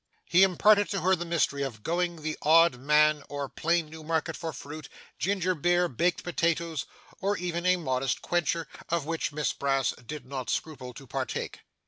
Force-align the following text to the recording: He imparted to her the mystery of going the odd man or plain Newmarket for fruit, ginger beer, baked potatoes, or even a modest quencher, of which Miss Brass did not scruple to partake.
He 0.25 0.41
imparted 0.41 0.89
to 0.89 1.01
her 1.01 1.15
the 1.15 1.25
mystery 1.25 1.61
of 1.61 1.83
going 1.83 2.23
the 2.23 2.35
odd 2.41 2.77
man 2.79 3.21
or 3.29 3.47
plain 3.47 3.87
Newmarket 3.87 4.35
for 4.35 4.51
fruit, 4.51 4.89
ginger 5.19 5.53
beer, 5.53 5.87
baked 5.87 6.23
potatoes, 6.23 6.87
or 7.19 7.37
even 7.37 7.67
a 7.67 7.75
modest 7.75 8.23
quencher, 8.23 8.67
of 8.89 9.05
which 9.05 9.31
Miss 9.31 9.53
Brass 9.53 9.91
did 9.91 10.25
not 10.25 10.49
scruple 10.49 10.95
to 10.95 11.05
partake. 11.05 11.59